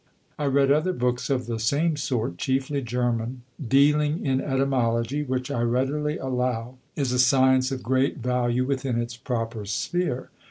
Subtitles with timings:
[0.39, 5.61] I read other books of the same sort, chiefly German, dealing in etymology, which I
[5.61, 10.31] readily allow is a science of great value within its proper sphere.